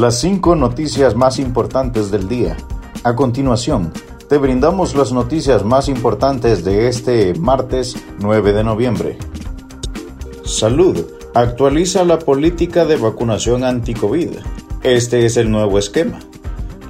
[0.00, 2.56] Las cinco noticias más importantes del día.
[3.04, 3.92] A continuación,
[4.30, 9.18] te brindamos las noticias más importantes de este martes 9 de noviembre.
[10.42, 11.04] Salud.
[11.34, 14.30] Actualiza la política de vacunación anti-COVID.
[14.82, 16.18] Este es el nuevo esquema.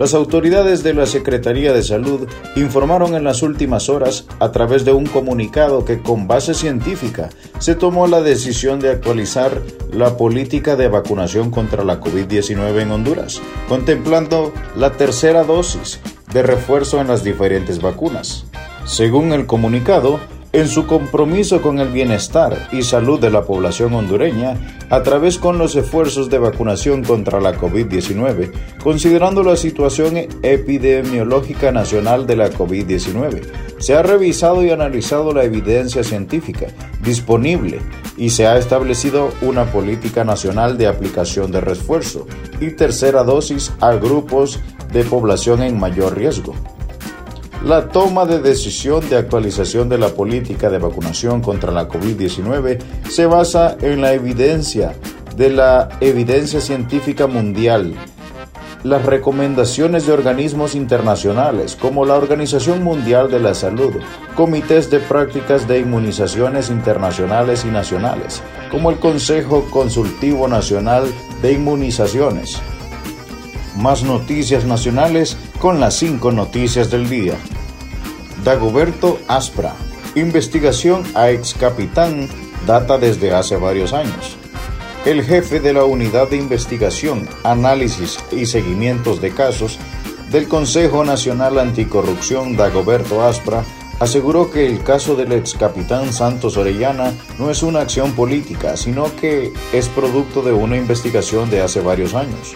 [0.00, 2.26] Las autoridades de la Secretaría de Salud
[2.56, 7.28] informaron en las últimas horas, a través de un comunicado, que con base científica
[7.58, 9.60] se tomó la decisión de actualizar
[9.92, 16.00] la política de vacunación contra la COVID-19 en Honduras, contemplando la tercera dosis
[16.32, 18.46] de refuerzo en las diferentes vacunas.
[18.86, 20.18] Según el comunicado,
[20.52, 24.56] en su compromiso con el bienestar y salud de la población hondureña
[24.90, 28.50] a través con los esfuerzos de vacunación contra la COVID-19,
[28.82, 33.42] considerando la situación epidemiológica nacional de la COVID-19.
[33.78, 36.66] Se ha revisado y analizado la evidencia científica
[37.02, 37.80] disponible
[38.16, 42.26] y se ha establecido una política nacional de aplicación de refuerzo
[42.60, 44.58] y tercera dosis a grupos
[44.92, 46.54] de población en mayor riesgo.
[47.64, 52.78] La toma de decisión de actualización de la política de vacunación contra la COVID-19
[53.10, 54.94] se basa en la evidencia
[55.36, 57.94] de la evidencia científica mundial,
[58.82, 63.92] las recomendaciones de organismos internacionales como la Organización Mundial de la Salud,
[64.34, 71.04] comités de prácticas de inmunizaciones internacionales y nacionales, como el Consejo Consultivo Nacional
[71.42, 72.62] de Inmunizaciones.
[73.76, 77.34] Más noticias nacionales con las cinco noticias del día.
[78.44, 79.74] Dagoberto Aspra.
[80.16, 82.28] Investigación a ex capitán
[82.66, 84.36] data desde hace varios años.
[85.04, 89.78] El jefe de la Unidad de Investigación, Análisis y Seguimientos de Casos
[90.30, 93.64] del Consejo Nacional Anticorrupción, Dagoberto Aspra,
[94.00, 99.14] aseguró que el caso del ex capitán Santos Orellana no es una acción política, sino
[99.16, 102.54] que es producto de una investigación de hace varios años.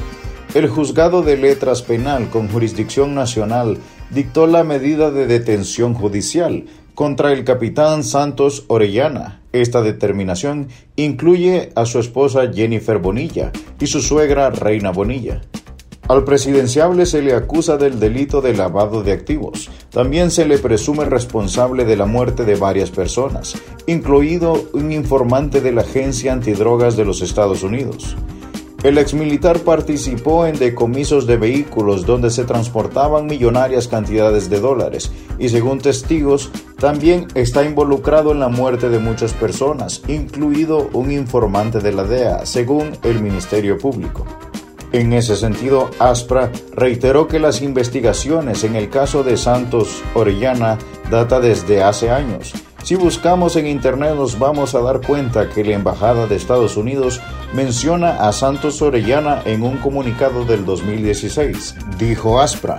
[0.54, 3.78] El juzgado de letras penal con jurisdicción nacional
[4.10, 9.40] dictó la medida de detención judicial contra el capitán Santos Orellana.
[9.52, 13.50] Esta determinación incluye a su esposa Jennifer Bonilla
[13.80, 15.40] y su suegra Reina Bonilla.
[16.06, 19.70] Al presidenciable se le acusa del delito de lavado de activos.
[19.90, 23.56] También se le presume responsable de la muerte de varias personas,
[23.88, 28.16] incluido un informante de la Agencia Antidrogas de los Estados Unidos.
[28.84, 35.48] El exmilitar participó en decomisos de vehículos donde se transportaban millonarias cantidades de dólares y
[35.48, 41.92] según testigos también está involucrado en la muerte de muchas personas, incluido un informante de
[41.94, 44.26] la DEA, según el Ministerio Público.
[44.92, 50.78] En ese sentido, Aspra reiteró que las investigaciones en el caso de Santos Orellana
[51.10, 52.52] data desde hace años
[52.84, 57.20] si buscamos en Internet nos vamos a dar cuenta que la Embajada de Estados Unidos
[57.54, 62.78] menciona a Santos Orellana en un comunicado del 2016, dijo Aspra.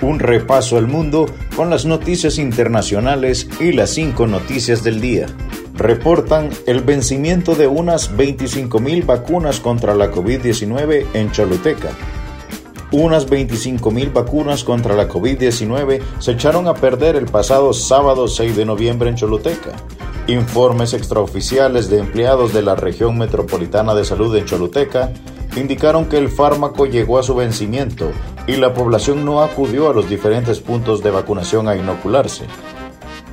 [0.00, 5.26] Un repaso al mundo con las noticias internacionales y las cinco noticias del día.
[5.74, 11.90] Reportan el vencimiento de unas 25.000 vacunas contra la COVID-19 en Choluteca
[12.92, 18.66] unas 25.000 vacunas contra la COVID-19 se echaron a perder el pasado sábado 6 de
[18.66, 19.72] noviembre en Choluteca.
[20.28, 25.10] Informes extraoficiales de empleados de la región metropolitana de salud en Choluteca
[25.56, 28.10] indicaron que el fármaco llegó a su vencimiento
[28.46, 32.44] y la población no acudió a los diferentes puntos de vacunación a inocularse.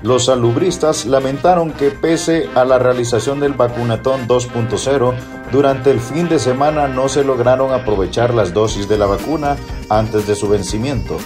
[0.02, 5.14] Los salubristas lamentaron que pese a la realización del vacunatón 2.0,
[5.52, 9.58] durante el fin de semana no se lograron aprovechar las dosis de la vacuna
[9.90, 11.18] antes de su vencimiento.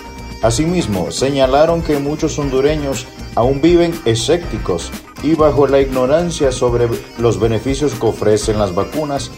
[0.41, 4.91] Asimismo, señalaron que muchos hondureños aún viven escépticos
[5.21, 6.89] y bajo la ignorancia sobre
[7.19, 9.31] los beneficios que ofrecen las vacunas.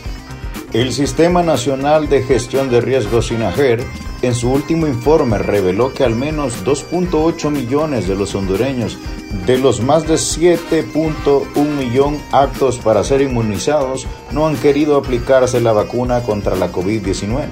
[0.73, 3.85] El Sistema Nacional de Gestión de Riesgos SINAGER
[4.25, 8.97] en su último informe reveló que al menos 2.8 millones de los hondureños
[9.45, 15.73] de los más de 7.1 millón aptos para ser inmunizados no han querido aplicarse la
[15.73, 17.47] vacuna contra la COVID-19.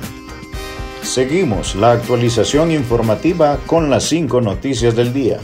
[1.01, 5.39] Seguimos la actualización informativa con las cinco noticias del día.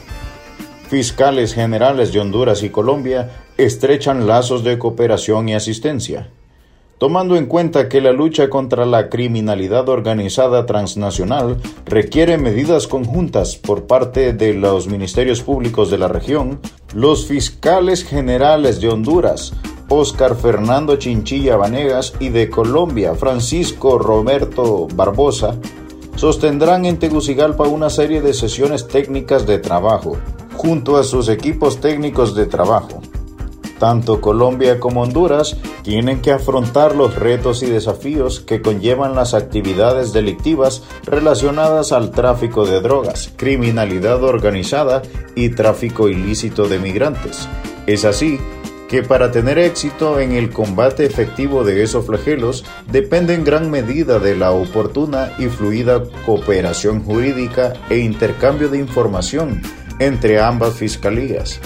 [0.89, 6.29] Fiscales generales de Honduras y Colombia estrechan lazos de cooperación y asistencia
[6.99, 13.87] tomando en cuenta que la lucha contra la criminalidad organizada transnacional requiere medidas conjuntas por
[13.87, 16.59] parte de los ministerios públicos de la región,
[16.93, 19.53] los fiscales generales de Honduras,
[19.87, 25.55] Oscar Fernando Chinchilla Vanegas, y de Colombia, Francisco Roberto Barbosa,
[26.15, 30.17] sostendrán en Tegucigalpa una serie de sesiones técnicas de trabajo,
[30.53, 33.01] junto a sus equipos técnicos de trabajo
[33.79, 40.11] Tanto Colombia como Honduras tienen que afrontar los retos y desafíos que conllevan las actividades
[40.11, 45.01] delictivas relacionadas al tráfico de drogas, criminalidad organizada
[45.33, 47.47] y tráfico ilícito de migrantes.
[47.87, 48.37] Es así
[48.89, 54.19] que para tener éxito en el combate efectivo de esos flagelos depende en gran medida
[54.19, 59.61] de la oportuna y fluida cooperación jurídica e intercambio de información
[59.99, 61.61] entre ambas fiscalías.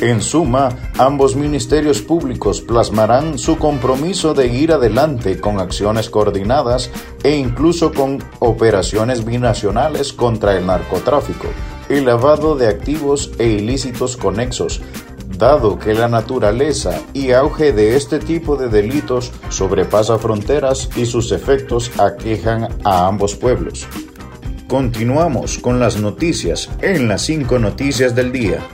[0.00, 6.90] En suma, ambos ministerios públicos plasmarán su compromiso de ir adelante con acciones coordinadas
[7.22, 11.48] e incluso con operaciones binacionales contra el narcotráfico,
[11.90, 14.80] el lavado de activos e ilícitos conexos,
[15.36, 21.30] dado que la naturaleza y auge de este tipo de delitos sobrepasa fronteras y sus
[21.30, 23.86] efectos aquejan a ambos pueblos.
[24.66, 28.66] Continuamos con las noticias en las cinco noticias del día.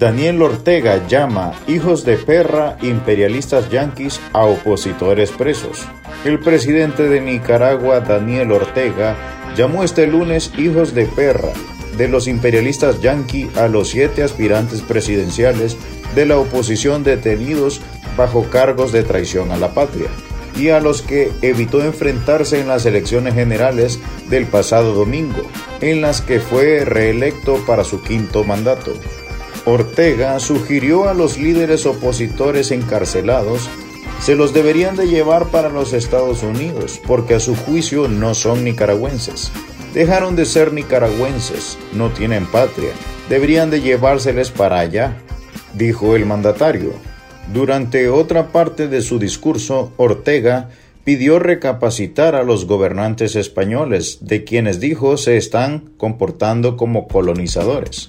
[0.00, 5.86] Daniel Ortega llama hijos de perra imperialistas yanquis a opositores presos.
[6.24, 9.14] El presidente de Nicaragua, Daniel Ortega,
[9.54, 11.52] llamó este lunes hijos de perra
[11.98, 15.76] de los imperialistas yanqui a los siete aspirantes presidenciales
[16.14, 17.82] de la oposición detenidos
[18.16, 20.08] bajo cargos de traición a la patria
[20.56, 24.00] y a los que evitó enfrentarse en las elecciones generales
[24.30, 25.42] del pasado domingo,
[25.82, 28.94] en las que fue reelecto para su quinto mandato.
[29.64, 33.68] Ortega sugirió a los líderes opositores encarcelados
[34.20, 38.64] se los deberían de llevar para los Estados Unidos porque a su juicio no son
[38.64, 39.50] nicaragüenses
[39.94, 42.90] Dejaron de ser nicaragüenses, no tienen patria,
[43.28, 45.16] deberían de llevárseles para allá,
[45.74, 46.92] dijo el mandatario.
[47.52, 50.68] Durante otra parte de su discurso, Ortega
[51.02, 58.08] pidió recapacitar a los gobernantes españoles, de quienes dijo se están comportando como colonizadores.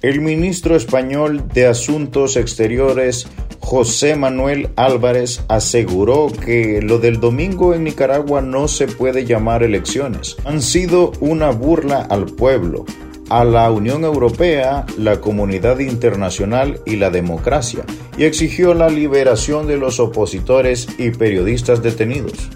[0.00, 3.26] El ministro español de Asuntos Exteriores,
[3.58, 10.36] José Manuel Álvarez aseguró que lo del domingo en Nicaragua no se puede llamar elecciones.
[10.44, 12.84] Han sido una burla al pueblo,
[13.28, 17.84] a la Unión Europea, la comunidad internacional y la democracia,
[18.16, 22.50] y exigió la liberación de los opositores y periodistas detenidos.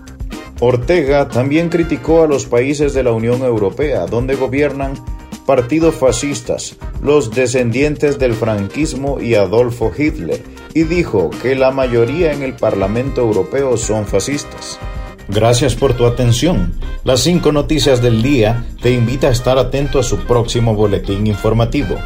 [0.61, 4.95] Ortega también criticó a los países de la Unión Europea, donde gobiernan
[5.55, 12.43] partidos fascistas, los descendientes del franquismo y Adolfo Hitler, y dijo que la mayoría en
[12.43, 14.79] el Parlamento Europeo son fascistas.
[15.29, 16.73] Gracias por tu atención.
[17.05, 21.97] Las cinco noticias del día te invita a estar atento a su próximo boletín informativo.